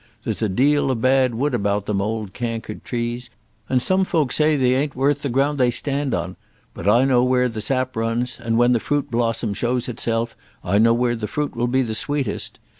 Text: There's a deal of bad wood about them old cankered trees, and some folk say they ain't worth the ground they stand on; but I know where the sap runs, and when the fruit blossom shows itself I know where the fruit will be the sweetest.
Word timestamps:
There's 0.23 0.41
a 0.41 0.49
deal 0.49 0.89
of 0.89 0.99
bad 0.99 1.35
wood 1.35 1.53
about 1.53 1.85
them 1.85 2.01
old 2.01 2.33
cankered 2.33 2.83
trees, 2.83 3.29
and 3.69 3.79
some 3.83 4.03
folk 4.03 4.31
say 4.31 4.55
they 4.57 4.73
ain't 4.73 4.95
worth 4.95 5.21
the 5.21 5.29
ground 5.29 5.59
they 5.59 5.69
stand 5.69 6.15
on; 6.15 6.37
but 6.73 6.87
I 6.87 7.05
know 7.05 7.23
where 7.23 7.47
the 7.47 7.61
sap 7.61 7.95
runs, 7.95 8.39
and 8.39 8.57
when 8.57 8.71
the 8.71 8.79
fruit 8.79 9.11
blossom 9.11 9.53
shows 9.53 9.87
itself 9.87 10.35
I 10.63 10.79
know 10.79 10.95
where 10.95 11.15
the 11.15 11.27
fruit 11.27 11.55
will 11.55 11.67
be 11.67 11.83
the 11.83 11.93
sweetest. 11.93 12.57